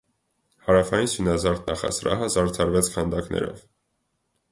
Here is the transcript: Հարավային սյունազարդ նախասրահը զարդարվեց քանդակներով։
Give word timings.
Հարավային 0.69 1.09
սյունազարդ 1.11 1.69
նախասրահը 1.71 2.31
զարդարվեց 2.37 2.89
քանդակներով։ 2.95 3.61